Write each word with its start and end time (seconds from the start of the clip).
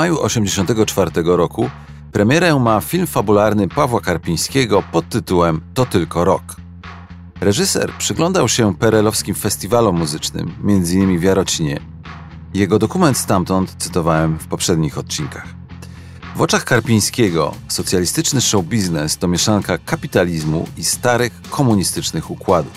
Maju 0.00 0.16
1984 0.16 1.36
roku 1.36 1.70
premierę 2.12 2.58
ma 2.60 2.80
film 2.80 3.06
fabularny 3.06 3.68
Pawła 3.68 4.00
Karpińskiego 4.00 4.82
pod 4.92 5.08
tytułem 5.08 5.60
To 5.74 5.86
tylko 5.86 6.24
rok. 6.24 6.42
Reżyser 7.40 7.92
przyglądał 7.98 8.48
się 8.48 8.74
perelowskim 8.74 9.34
festiwalom 9.34 9.98
muzycznym, 9.98 10.54
m.in. 10.64 11.18
w 11.18 11.22
Jarocinie. 11.22 11.80
Jego 12.54 12.78
dokument 12.78 13.18
stamtąd 13.18 13.74
cytowałem 13.78 14.38
w 14.38 14.46
poprzednich 14.46 14.98
odcinkach. 14.98 15.46
W 16.36 16.40
oczach 16.40 16.64
Karpińskiego 16.64 17.54
socjalistyczny 17.68 18.40
show 18.40 18.64
biznes 18.64 19.18
to 19.18 19.28
mieszanka 19.28 19.78
kapitalizmu 19.78 20.66
i 20.76 20.84
starych 20.84 21.32
komunistycznych 21.50 22.30
układów. 22.30 22.72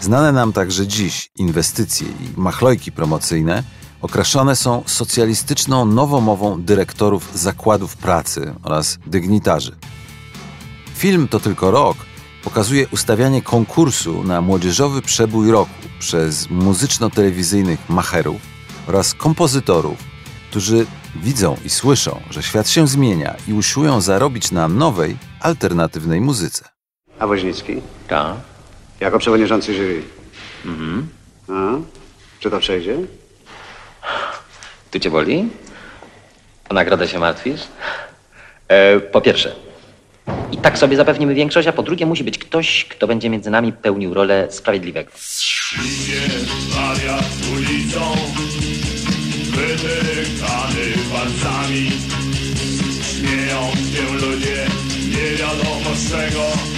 Znane 0.00 0.32
nam 0.32 0.52
także 0.52 0.86
dziś 0.86 1.30
inwestycje 1.36 2.08
i 2.08 2.40
machlojki 2.40 2.92
promocyjne 2.92 3.62
okraszone 4.02 4.56
są 4.56 4.82
socjalistyczną 4.86 5.84
nowomową 5.84 6.62
dyrektorów 6.62 7.38
zakładów 7.38 7.96
pracy 7.96 8.54
oraz 8.62 8.98
dygnitarzy. 9.06 9.76
Film 10.94 11.28
To 11.28 11.40
tylko 11.40 11.70
rok 11.70 11.96
pokazuje 12.44 12.88
ustawianie 12.88 13.42
konkursu 13.42 14.24
na 14.24 14.40
młodzieżowy 14.40 15.02
przebój 15.02 15.50
roku 15.50 15.70
przez 15.98 16.50
muzyczno-telewizyjnych 16.50 17.78
macherów 17.88 18.40
oraz 18.86 19.14
kompozytorów, 19.14 19.98
którzy 20.50 20.86
widzą 21.16 21.56
i 21.64 21.70
słyszą, 21.70 22.20
że 22.30 22.42
świat 22.42 22.68
się 22.68 22.88
zmienia 22.88 23.34
i 23.48 23.52
usiłują 23.52 24.00
zarobić 24.00 24.50
na 24.52 24.68
nowej, 24.68 25.16
alternatywnej 25.40 26.20
muzyce. 26.20 26.64
A 27.18 27.26
Woźnicki? 27.26 27.82
Tak. 28.08 28.36
Jako 29.00 29.18
przewodniczący 29.18 29.74
jury. 29.74 30.02
Mhm. 30.64 31.08
A? 31.48 31.72
Czy 32.40 32.50
to 32.50 32.58
przejdzie? 32.58 32.98
Tu 34.90 35.00
cię 35.00 35.10
boli? 35.10 35.48
O 36.68 36.74
nagrodę 36.74 37.08
się 37.08 37.18
martwisz? 37.18 37.60
E, 38.68 39.00
po 39.00 39.20
pierwsze, 39.20 39.54
i 40.52 40.56
tak 40.56 40.78
sobie 40.78 40.96
zapewnimy 40.96 41.34
większość, 41.34 41.68
a 41.68 41.72
po 41.72 41.82
drugie 41.82 42.06
musi 42.06 42.24
być 42.24 42.38
ktoś, 42.38 42.84
kto 42.84 43.06
będzie 43.06 43.30
między 43.30 43.50
nami 43.50 43.72
pełnił 43.72 44.14
rolę 44.14 44.46
sprawiedliwego. 44.50 45.10
Wariat 46.74 47.24
ulicą 47.52 48.00
palcami 51.18 51.90
Śmieją 53.02 53.70
się 53.72 54.26
ludzie 54.26 54.66
Nie 55.08 55.36
wiadomo 55.36 55.94
z 55.94 56.10
czego 56.10 56.77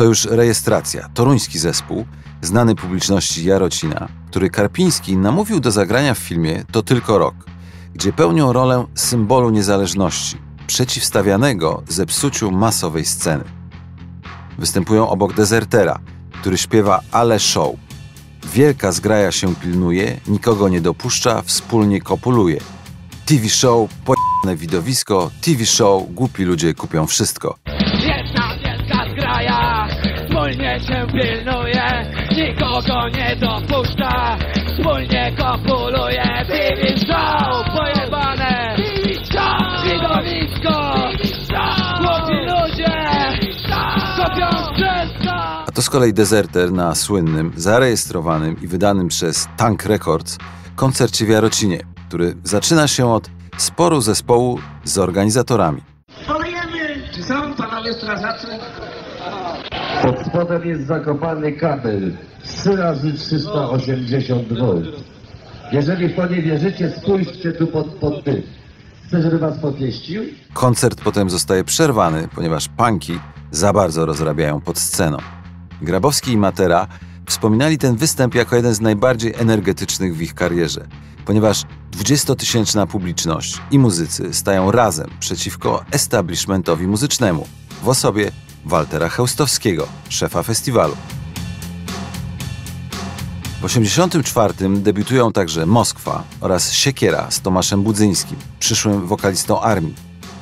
To 0.00 0.04
już 0.04 0.24
rejestracja, 0.24 1.08
toruński 1.14 1.58
zespół, 1.58 2.04
znany 2.42 2.74
publiczności 2.74 3.44
Jarocina, 3.44 4.08
który 4.30 4.50
Karpiński 4.50 5.16
namówił 5.16 5.60
do 5.60 5.70
zagrania 5.70 6.14
w 6.14 6.18
filmie 6.18 6.64
To 6.72 6.82
tylko 6.82 7.18
rok, 7.18 7.34
gdzie 7.94 8.12
pełnią 8.12 8.52
rolę 8.52 8.86
symbolu 8.94 9.50
niezależności, 9.50 10.36
przeciwstawianego 10.66 11.82
zepsuciu 11.88 12.50
masowej 12.50 13.04
sceny. 13.04 13.44
Występują 14.58 15.08
obok 15.08 15.34
dezertera, 15.34 15.98
który 16.40 16.58
śpiewa 16.58 17.00
Ale 17.12 17.40
show. 17.40 17.74
Wielka 18.52 18.92
zgraja 18.92 19.32
się 19.32 19.54
pilnuje, 19.54 20.20
nikogo 20.28 20.68
nie 20.68 20.80
dopuszcza, 20.80 21.42
wspólnie 21.42 22.00
kopuluje. 22.00 22.60
TV 23.26 23.48
show, 23.48 23.90
pojebane 24.04 24.56
widowisko, 24.56 25.30
TV 25.40 25.66
show, 25.66 26.02
głupi 26.14 26.44
ludzie 26.44 26.74
kupią 26.74 27.06
wszystko. 27.06 27.59
Pilnuje 31.12 32.10
Nikogo 32.36 33.08
nie 33.08 33.36
dopuszcza. 33.36 34.38
Wspólnie 34.66 35.32
kopuluje 35.38 36.44
TV 36.48 36.96
show 37.06 37.76
Pojebane. 37.76 38.76
Widowisko. 39.84 40.94
Głupi 41.98 42.36
ludzie. 42.50 42.94
Kopią 44.16 44.48
wszystko 44.74 45.32
A 45.66 45.72
to 45.74 45.82
z 45.82 45.90
kolei 45.90 46.12
dezerter 46.12 46.72
na 46.72 46.94
słynnym, 46.94 47.52
zarejestrowanym 47.56 48.56
i 48.62 48.66
wydanym 48.66 49.08
przez 49.08 49.48
Tank 49.56 49.84
Records 49.84 50.38
koncercie 50.76 51.24
w 51.24 51.28
Jarocinie, 51.28 51.80
który 52.08 52.34
zaczyna 52.44 52.88
się 52.88 53.12
od 53.12 53.30
sporu 53.56 54.00
zespołu 54.00 54.58
z 54.84 54.98
organizatorami. 54.98 55.82
Czy 57.14 57.22
są 57.22 57.54
panowie 57.54 57.92
strażacy? 57.92 58.46
Pod 60.02 60.26
spodem 60.26 60.64
jest 60.64 60.86
zakopany 60.86 61.52
kabel 61.52 62.16
3 62.44 62.76
razy 62.76 63.12
380 63.12 64.48
V. 64.48 64.82
Jeżeli 65.72 66.08
w 66.08 66.16
to 66.16 66.26
nie 66.26 66.42
wierzycie, 66.42 66.92
spójrzcie 66.98 67.52
tu 67.52 67.66
pod, 67.66 67.86
pod 67.86 68.24
tym. 68.24 68.42
Chcę, 69.06 69.22
żeby 69.22 69.38
was 69.38 69.58
popieścił? 69.58 70.22
Koncert 70.52 71.00
potem 71.00 71.30
zostaje 71.30 71.64
przerwany, 71.64 72.28
ponieważ 72.34 72.68
punki 72.68 73.18
za 73.50 73.72
bardzo 73.72 74.06
rozrabiają 74.06 74.60
pod 74.60 74.78
sceną. 74.78 75.18
Grabowski 75.82 76.32
i 76.32 76.36
Matera 76.36 76.86
wspominali 77.26 77.78
ten 77.78 77.96
występ 77.96 78.34
jako 78.34 78.56
jeden 78.56 78.74
z 78.74 78.80
najbardziej 78.80 79.34
energetycznych 79.38 80.16
w 80.16 80.22
ich 80.22 80.34
karierze, 80.34 80.86
ponieważ 81.24 81.62
20-tysięczna 81.92 82.86
publiczność 82.86 83.60
i 83.70 83.78
muzycy 83.78 84.34
stają 84.34 84.70
razem 84.70 85.10
przeciwko 85.20 85.84
establishmentowi 85.92 86.86
muzycznemu 86.86 87.46
w 87.82 87.88
osobie 87.88 88.30
Waltera 88.64 89.08
Chełstowskiego, 89.08 89.88
szefa 90.08 90.42
festiwalu. 90.42 90.96
W 93.60 93.62
1984 93.62 94.54
debiutują 94.80 95.32
także 95.32 95.66
Moskwa 95.66 96.22
oraz 96.40 96.72
Siekiera 96.72 97.30
z 97.30 97.40
Tomaszem 97.40 97.82
Budzyńskim, 97.82 98.36
przyszłym 98.58 99.06
wokalistą 99.06 99.60
armii. 99.60 99.94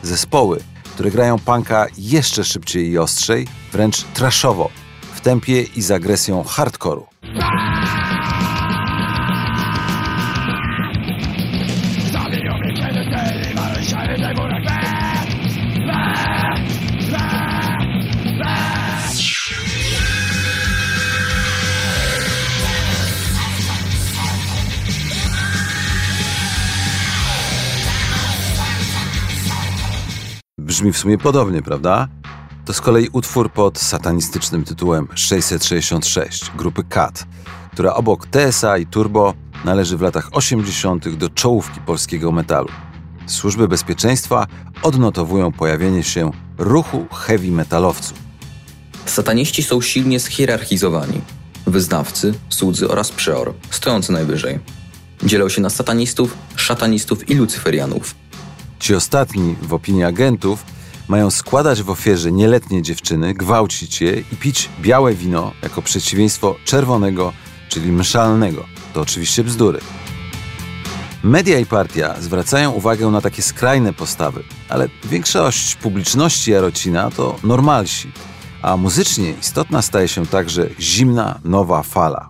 Zespoły, 0.02 0.60
które 0.94 1.10
grają 1.10 1.38
punka 1.38 1.86
jeszcze 1.98 2.44
szybciej 2.44 2.90
i 2.90 2.98
ostrzej, 2.98 3.48
wręcz 3.72 4.02
trashowo, 4.02 4.70
w 5.14 5.20
tempie 5.20 5.62
i 5.62 5.82
z 5.82 5.90
agresją 5.90 6.44
hardkoru. 6.44 7.06
Brzmi 30.58 30.92
w 30.92 30.98
sumie 30.98 31.18
podobnie, 31.18 31.62
prawda? 31.62 32.08
To 32.64 32.72
z 32.72 32.80
kolei 32.80 33.08
utwór 33.12 33.52
pod 33.52 33.78
satanistycznym 33.78 34.64
tytułem 34.64 35.08
666 35.14 36.50
grupy 36.56 36.84
Cat, 36.84 37.26
która 37.72 37.94
obok 37.94 38.26
TSA 38.26 38.78
i 38.78 38.86
Turbo 38.86 39.34
należy 39.64 39.96
w 39.96 40.00
latach 40.00 40.28
80. 40.32 41.08
do 41.08 41.30
czołówki 41.30 41.80
polskiego 41.80 42.32
metalu. 42.32 42.68
Służby 43.26 43.68
bezpieczeństwa 43.68 44.46
odnotowują 44.82 45.52
pojawienie 45.52 46.02
się 46.02 46.30
ruchu 46.58 47.06
heavy 47.12 47.50
metalowców. 47.50 48.18
Sataniści 49.06 49.62
są 49.62 49.80
silnie 49.80 50.20
schierarchizowani. 50.20 51.20
wyznawcy, 51.66 52.34
słudzy 52.48 52.88
oraz 52.88 53.10
przeor, 53.10 53.54
stojący 53.70 54.12
najwyżej. 54.12 54.58
Dzielą 55.22 55.48
się 55.48 55.60
na 55.60 55.70
satanistów, 55.70 56.36
szatanistów 56.56 57.30
i 57.30 57.34
lucyferianów. 57.34 58.14
Ci 58.88 58.94
ostatni, 58.94 59.56
w 59.62 59.74
opinii 59.74 60.04
agentów, 60.04 60.64
mają 61.08 61.30
składać 61.30 61.82
w 61.82 61.90
ofierze 61.90 62.32
nieletnie 62.32 62.82
dziewczyny, 62.82 63.34
gwałcić 63.34 64.00
je 64.00 64.12
i 64.32 64.36
pić 64.36 64.68
białe 64.80 65.14
wino 65.14 65.52
jako 65.62 65.82
przeciwieństwo 65.82 66.56
czerwonego, 66.64 67.32
czyli 67.68 67.92
mszalnego. 67.92 68.64
To 68.94 69.00
oczywiście 69.00 69.44
bzdury. 69.44 69.80
Media 71.22 71.58
i 71.58 71.66
partia 71.66 72.20
zwracają 72.20 72.70
uwagę 72.70 73.06
na 73.06 73.20
takie 73.20 73.42
skrajne 73.42 73.92
postawy, 73.92 74.44
ale 74.68 74.88
większość 75.04 75.74
publiczności 75.74 76.50
Jarocina 76.50 77.10
to 77.10 77.36
normalsi, 77.44 78.12
a 78.62 78.76
muzycznie 78.76 79.30
istotna 79.30 79.82
staje 79.82 80.08
się 80.08 80.26
także 80.26 80.68
zimna, 80.80 81.40
nowa 81.44 81.82
fala. 81.82 82.28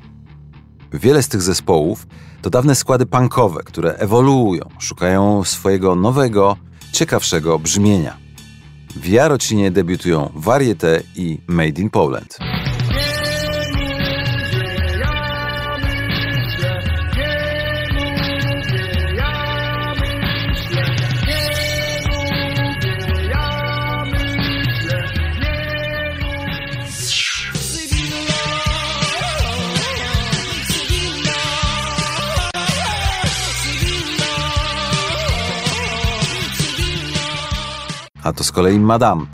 Wiele 0.92 1.22
z 1.22 1.28
tych 1.28 1.42
zespołów 1.42 2.06
to 2.48 2.52
dawne 2.52 2.74
składy 2.74 3.06
punkowe, 3.06 3.62
które 3.62 3.94
ewoluują, 3.94 4.68
szukają 4.78 5.44
swojego 5.44 5.94
nowego, 5.94 6.56
ciekawszego 6.92 7.58
brzmienia. 7.58 8.16
W 8.96 9.08
Jarocinie 9.08 9.70
debiutują 9.70 10.30
Varieté 10.34 11.02
i 11.16 11.40
Made 11.46 11.80
in 11.80 11.90
Poland. 11.90 12.38
To 38.38 38.44
z 38.44 38.52
kolei 38.52 38.80
Madame, 38.80 39.26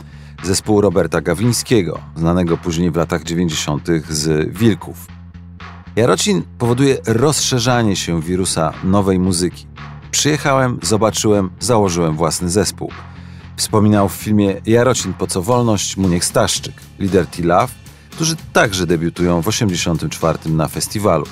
zespół 0.43 0.81
Roberta 0.81 1.21
Gawlińskiego, 1.21 1.99
znanego 2.15 2.57
później 2.57 2.91
w 2.91 2.95
latach 2.95 3.23
90. 3.23 3.87
z 4.09 4.53
Wilków. 4.57 5.07
Jarocin 5.95 6.43
powoduje 6.57 6.97
rozszerzanie 7.05 7.95
się 7.95 8.21
wirusa 8.21 8.73
nowej 8.83 9.19
muzyki. 9.19 9.67
Przyjechałem, 10.11 10.79
zobaczyłem, 10.83 11.49
założyłem 11.59 12.15
własny 12.15 12.49
zespół. 12.49 12.91
Wspominał 13.55 14.09
w 14.09 14.13
filmie 14.13 14.61
Jarocin 14.65 15.13
po 15.13 15.27
co 15.27 15.41
wolność 15.41 15.97
Muniek 15.97 16.25
Staszczyk, 16.25 16.73
lider 16.99 17.27
T-Love, 17.27 17.73
którzy 18.11 18.35
także 18.53 18.87
debiutują 18.87 19.41
w 19.41 19.47
84 19.47 20.39
na 20.45 20.67
festiwalu. 20.67 21.25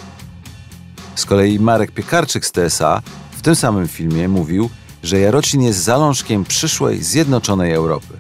Z 1.15 1.25
kolei 1.25 1.59
Marek 1.59 1.91
Piekarczyk 1.91 2.45
z 2.45 2.51
TSA 2.51 3.01
w 3.31 3.41
tym 3.41 3.55
samym 3.55 3.87
filmie 3.87 4.27
mówił, 4.27 4.69
że 5.03 5.19
Jarocin 5.19 5.61
jest 5.61 5.83
zalążkiem 5.83 6.43
przyszłej, 6.43 7.03
zjednoczonej 7.03 7.73
Europy. 7.73 8.13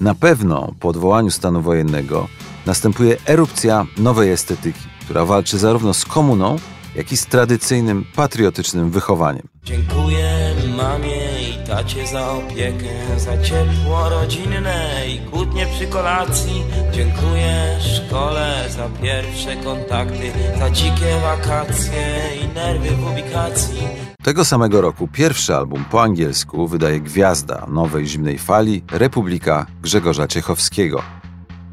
Na 0.00 0.14
pewno 0.14 0.74
po 0.80 0.88
odwołaniu 0.88 1.30
stanu 1.30 1.62
wojennego 1.62 2.28
następuje 2.66 3.16
erupcja 3.26 3.86
nowej 3.98 4.32
estetyki, 4.32 4.80
która 5.00 5.24
walczy 5.24 5.58
zarówno 5.58 5.94
z 5.94 6.04
komuną, 6.04 6.56
jak 6.94 7.12
i 7.12 7.16
z 7.16 7.26
tradycyjnym, 7.26 8.04
patriotycznym 8.16 8.90
wychowaniem. 8.90 9.48
Dziękuję 9.64 10.54
mamie 10.76 11.21
tacie 11.76 12.06
za 12.06 12.30
opiekę, 12.30 13.18
za 13.18 13.42
ciepło 13.42 14.08
rodzinne 14.08 15.06
i 15.08 15.30
kłótnie 15.30 15.66
przy 15.66 15.86
kolacji. 15.86 16.64
Dziękuję 16.92 17.78
szkole 17.80 18.64
za 18.70 18.88
pierwsze 19.02 19.56
kontakty, 19.56 20.32
za 20.58 20.70
dzikie 20.70 21.20
wakacje 21.22 22.20
i 22.44 22.54
nerwy 22.54 22.90
w 22.90 23.10
ubikacji. 23.12 23.88
Tego 24.22 24.44
samego 24.44 24.80
roku 24.80 25.08
pierwszy 25.08 25.54
album 25.54 25.84
po 25.90 26.02
angielsku 26.02 26.68
wydaje 26.68 27.00
Gwiazda 27.00 27.66
nowej 27.68 28.06
zimnej 28.06 28.38
fali 28.38 28.84
Republika 28.90 29.66
Grzegorza 29.82 30.28
Ciechowskiego. 30.28 31.02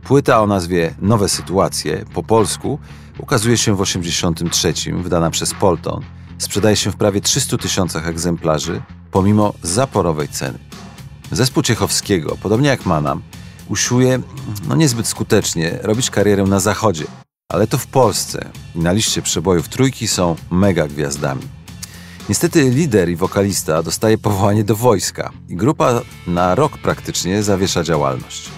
Płyta 0.03 0.41
o 0.41 0.47
nazwie 0.47 0.95
Nowe 1.01 1.29
Sytuacje 1.29 2.05
po 2.13 2.23
polsku 2.23 2.79
ukazuje 3.17 3.57
się 3.57 3.75
w 3.75 3.81
83, 3.81 4.73
wydana 4.93 5.29
przez 5.29 5.53
Polton. 5.53 6.03
Sprzedaje 6.37 6.75
się 6.75 6.91
w 6.91 6.95
prawie 6.95 7.21
300 7.21 7.57
tysiącach 7.57 8.07
egzemplarzy, 8.07 8.81
pomimo 9.11 9.53
zaporowej 9.63 10.27
ceny. 10.27 10.59
Zespół 11.31 11.63
Ciechowskiego, 11.63 12.37
podobnie 12.41 12.69
jak 12.69 12.85
Manam, 12.85 13.21
usiłuje, 13.69 14.19
no 14.67 14.75
niezbyt 14.75 15.07
skutecznie, 15.07 15.79
robić 15.81 16.09
karierę 16.09 16.43
na 16.43 16.59
zachodzie, 16.59 17.05
ale 17.49 17.67
to 17.67 17.77
w 17.77 17.87
Polsce 17.87 18.49
i 18.75 18.79
na 18.79 18.91
liście 18.91 19.21
przebojów 19.21 19.69
trójki 19.69 20.07
są 20.07 20.35
mega 20.51 20.87
gwiazdami. 20.87 21.41
Niestety 22.29 22.69
lider 22.69 23.09
i 23.09 23.15
wokalista 23.15 23.83
dostaje 23.83 24.17
powołanie 24.17 24.63
do 24.63 24.75
wojska 24.75 25.31
i 25.47 25.55
grupa 25.55 26.01
na 26.27 26.55
rok 26.55 26.77
praktycznie 26.77 27.43
zawiesza 27.43 27.83
działalność. 27.83 28.49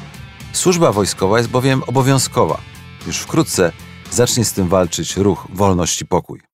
Służba 0.54 0.92
wojskowa 0.92 1.38
jest 1.38 1.50
bowiem 1.50 1.84
obowiązkowa. 1.84 2.58
Już 3.08 3.18
wkrótce 3.18 3.72
zacznie 4.12 4.46
z 4.46 4.54
tym 4.54 4.68
walczyć 4.68 5.18
ruch 5.18 5.48
Wolność 5.54 6.02
i 6.02 6.06
Pokój. 6.06 6.51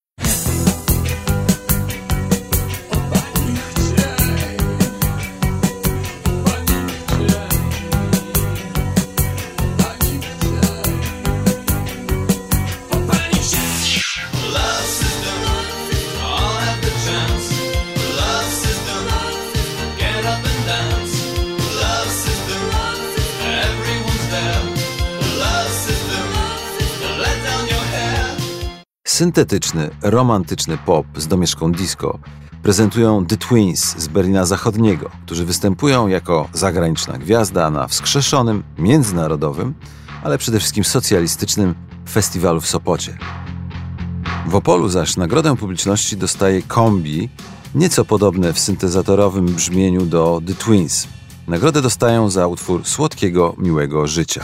Syntetyczny, 29.18 29.90
romantyczny 30.02 30.78
pop 30.86 31.06
z 31.16 31.28
domieszką 31.28 31.72
disco 31.72 32.20
prezentują 32.64 33.26
The 33.26 33.38
Twins 33.38 33.98
z 33.98 34.08
Berlina 34.08 34.46
Zachodniego, 34.46 35.10
którzy 35.26 35.46
występują 35.46 36.08
jako 36.08 36.50
zagraniczna 36.54 37.18
gwiazda 37.18 37.70
na 37.70 37.88
wskrzeszonym, 37.88 38.64
międzynarodowym, 38.78 39.74
ale 40.24 40.38
przede 40.38 40.60
wszystkim 40.60 40.84
socjalistycznym 40.84 41.76
festiwalu 42.10 42.62
w 42.62 42.68
Sopocie. 42.68 43.18
W 44.48 44.56
Opolu 44.56 44.90
zaś 44.90 45.18
nagrodę 45.18 45.56
publiczności 45.56 46.18
dostaje 46.18 46.62
kombi, 46.62 47.30
nieco 47.76 48.06
podobne 48.06 48.54
w 48.54 48.60
syntezatorowym 48.60 49.46
brzmieniu 49.46 50.06
do 50.06 50.42
The 50.48 50.54
Twins. 50.54 51.08
Nagrodę 51.48 51.82
dostają 51.82 52.30
za 52.30 52.48
utwór 52.48 52.86
Słodkiego, 52.86 53.56
Miłego 53.58 54.08
Życia. 54.08 54.42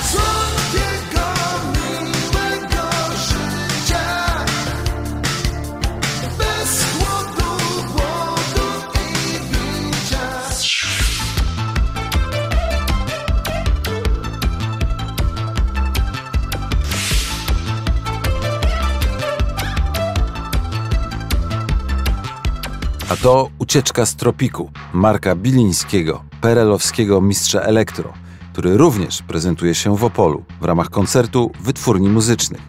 A 23.14 23.16
to 23.16 23.50
Ucieczka 23.60 24.06
z 24.06 24.16
tropiku 24.16 24.72
Marka 24.94 25.36
Bilińskiego, 25.36 26.24
perelowskiego 26.42 27.22
mistrza 27.22 27.60
elektro, 27.60 28.14
który 28.54 28.78
również 28.78 29.22
prezentuje 29.22 29.76
się 29.76 29.98
w 29.98 30.04
Opolu 30.04 30.44
w 30.62 30.66
ramach 30.66 30.90
koncertu 30.90 31.52
wytwórni 31.62 32.10
muzycznych, 32.10 32.62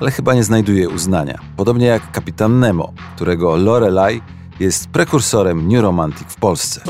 ale 0.00 0.10
chyba 0.10 0.34
nie 0.34 0.44
znajduje 0.44 0.88
uznania. 0.88 1.38
Podobnie 1.56 1.86
jak 1.86 2.12
Kapitan 2.12 2.60
Nemo, 2.60 2.92
którego 3.16 3.56
Lorelai 3.56 4.22
jest 4.60 4.88
prekursorem 4.88 5.68
New 5.68 5.82
Romantic 5.82 6.28
w 6.28 6.36
Polsce. 6.36 6.80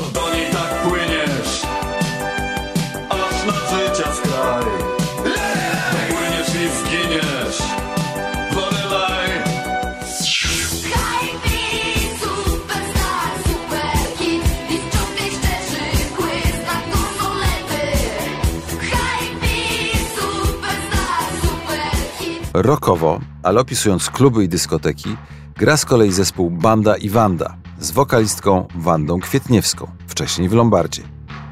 Rockowo, 22.61 23.19
ale 23.43 23.61
opisując 23.61 24.09
kluby 24.09 24.43
i 24.43 24.49
dyskoteki, 24.49 25.17
gra 25.55 25.77
z 25.77 25.85
kolei 25.85 26.11
zespół 26.11 26.51
Banda 26.51 26.97
i 26.97 27.09
Wanda 27.09 27.57
z 27.79 27.91
wokalistką 27.91 28.67
Wandą 28.75 29.19
Kwietniewską, 29.19 29.91
wcześniej 30.07 30.49
w 30.49 30.53
Lombardzie. 30.53 31.03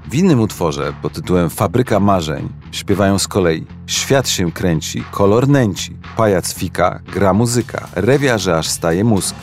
W 0.10 0.16
innym 0.16 0.40
utworze 0.40 0.94
pod 1.02 1.14
tytułem 1.14 1.50
Fabryka 1.50 2.00
Marzeń 2.00 2.50
śpiewają 2.72 3.20
z 3.20 3.28
kolei 3.28 3.66
Świat 3.88 4.30
się 4.30 4.52
kręci, 4.52 5.04
kolor 5.12 5.48
nęci, 5.48 5.98
pajac 6.18 6.54
fika, 6.54 7.00
gra 7.14 7.34
muzyka, 7.34 7.88
rewia, 7.96 8.38
że 8.38 8.58
aż 8.58 8.68
staje 8.68 9.04
mózg. 9.04 9.36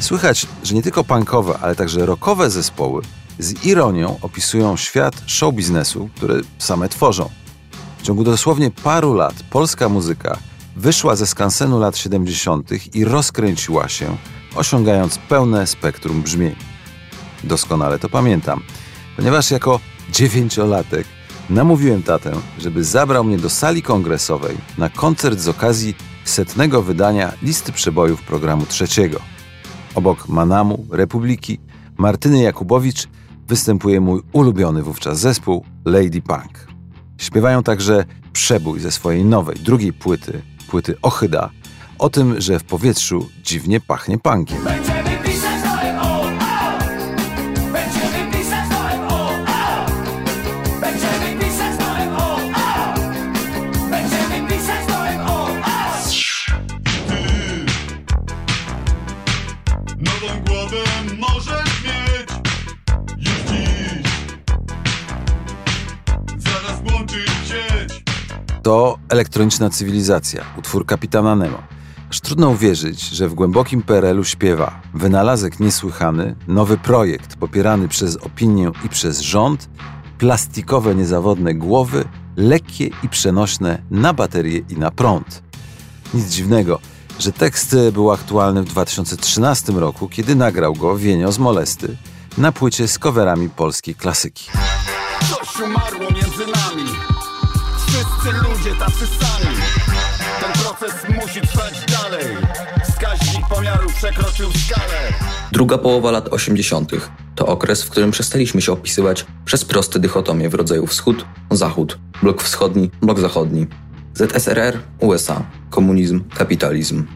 Słychać, 0.00 0.46
że 0.62 0.74
nie 0.74 0.82
tylko 0.82 1.04
punkowe, 1.04 1.58
ale 1.62 1.76
także 1.76 2.06
rockowe 2.06 2.50
zespoły 2.50 3.02
z 3.38 3.64
ironią 3.64 4.16
opisują 4.22 4.76
świat 4.76 5.22
show 5.26 5.54
biznesu, 5.54 6.08
który 6.16 6.40
same 6.58 6.88
tworzą. 6.88 7.43
W 8.04 8.06
ciągu 8.06 8.24
dosłownie 8.24 8.70
paru 8.70 9.14
lat 9.14 9.34
polska 9.50 9.88
muzyka 9.88 10.38
wyszła 10.76 11.16
ze 11.16 11.26
skansenu 11.26 11.78
lat 11.78 11.96
70. 11.96 12.94
i 12.94 13.04
rozkręciła 13.04 13.88
się, 13.88 14.16
osiągając 14.54 15.18
pełne 15.18 15.66
spektrum 15.66 16.22
brzmień. 16.22 16.56
Doskonale 17.44 17.98
to 17.98 18.08
pamiętam, 18.08 18.62
ponieważ 19.16 19.50
jako 19.50 19.80
dziewięciolatek 20.10 21.06
namówiłem 21.50 22.02
tatę, 22.02 22.32
żeby 22.58 22.84
zabrał 22.84 23.24
mnie 23.24 23.38
do 23.38 23.50
sali 23.50 23.82
kongresowej 23.82 24.56
na 24.78 24.88
koncert 24.90 25.38
z 25.38 25.48
okazji 25.48 25.94
setnego 26.24 26.82
wydania 26.82 27.32
listy 27.42 27.72
przebojów 27.72 28.22
programu 28.22 28.66
trzeciego. 28.66 29.20
Obok 29.94 30.28
Manamu, 30.28 30.86
Republiki, 30.90 31.58
Martyny 31.96 32.42
Jakubowicz 32.42 33.08
występuje 33.48 34.00
mój 34.00 34.22
ulubiony 34.32 34.82
wówczas 34.82 35.18
zespół 35.18 35.64
Lady 35.84 36.22
Punk. 36.22 36.73
Śpiewają 37.18 37.62
także 37.62 38.04
przebój 38.32 38.80
ze 38.80 38.90
swojej 38.90 39.24
nowej, 39.24 39.56
drugiej 39.56 39.92
płyty, 39.92 40.42
płyty 40.68 40.94
Ochyda, 41.02 41.50
o 41.98 42.10
tym, 42.10 42.40
że 42.40 42.58
w 42.58 42.64
powietrzu 42.64 43.28
dziwnie 43.42 43.80
pachnie 43.80 44.18
punkiem. 44.18 44.58
To 68.64 68.98
elektroniczna 69.08 69.70
cywilizacja, 69.70 70.44
utwór 70.58 70.86
kapitana 70.86 71.36
Nemo. 71.36 71.58
Aż 72.10 72.20
trudno 72.20 72.48
uwierzyć, 72.48 73.02
że 73.02 73.28
w 73.28 73.34
głębokim 73.34 73.82
PRL-u 73.82 74.24
śpiewa 74.24 74.80
wynalazek 74.94 75.60
niesłychany, 75.60 76.36
nowy 76.48 76.78
projekt 76.78 77.36
popierany 77.36 77.88
przez 77.88 78.16
opinię 78.16 78.70
i 78.84 78.88
przez 78.88 79.20
rząd, 79.20 79.68
plastikowe 80.18 80.94
niezawodne 80.94 81.54
głowy, 81.54 82.04
lekkie 82.36 82.90
i 83.02 83.08
przenośne 83.08 83.82
na 83.90 84.12
baterie 84.12 84.58
i 84.70 84.76
na 84.78 84.90
prąd. 84.90 85.42
Nic 86.14 86.28
dziwnego, 86.28 86.78
że 87.18 87.32
tekst 87.32 87.76
był 87.92 88.12
aktualny 88.12 88.62
w 88.62 88.66
2013 88.66 89.72
roku, 89.72 90.08
kiedy 90.08 90.34
nagrał 90.34 90.74
go 90.74 90.96
Wienio 90.96 91.32
z 91.32 91.38
Molesty 91.38 91.96
na 92.38 92.52
płycie 92.52 92.88
z 92.88 92.98
coverami 92.98 93.50
polskiej 93.50 93.94
klasyki. 93.94 94.50
Ludzie 98.64 98.78
tacy 98.78 99.06
sami. 99.06 99.56
Ten 100.40 100.52
proces 100.52 100.92
musi 101.22 101.40
trwać 101.40 101.84
dalej. 101.86 102.24
Wskaźnik 102.84 103.48
pomiaru 103.48 103.88
przekroczył 103.88 104.50
skalę. 104.52 105.12
Druga 105.52 105.78
połowa 105.78 106.10
lat 106.10 106.28
80. 106.28 106.90
to 107.34 107.46
okres, 107.46 107.82
w 107.82 107.90
którym 107.90 108.10
przestaliśmy 108.10 108.62
się 108.62 108.72
opisywać 108.72 109.26
przez 109.44 109.64
proste 109.64 109.98
dychotomie 109.98 110.48
w 110.48 110.54
rodzaju 110.54 110.86
wschód, 110.86 111.24
zachód, 111.50 111.98
blok 112.22 112.42
wschodni, 112.42 112.90
blok 113.02 113.20
zachodni, 113.20 113.66
ZSRR, 114.14 114.78
USA, 115.00 115.42
komunizm, 115.70 116.24
kapitalizm. 116.34 117.06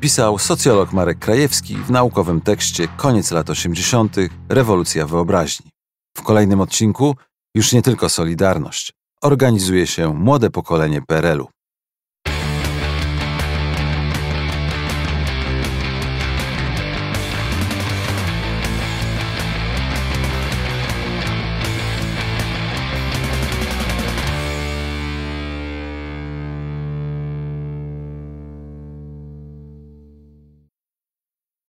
Pisał 0.00 0.38
socjolog 0.38 0.92
Marek 0.92 1.18
Krajewski 1.18 1.76
w 1.76 1.90
naukowym 1.90 2.40
tekście 2.40 2.88
Koniec 2.96 3.30
lat 3.30 3.50
80. 3.50 4.16
Rewolucja 4.48 5.06
wyobraźni. 5.06 5.70
W 6.16 6.22
kolejnym 6.22 6.60
odcinku 6.60 7.16
już 7.54 7.72
nie 7.72 7.82
tylko 7.82 8.08
Solidarność. 8.08 9.03
Organizuje 9.24 9.86
się 9.86 10.14
młode 10.14 10.50
pokolenie 10.50 11.02
PRL-u. 11.02 11.53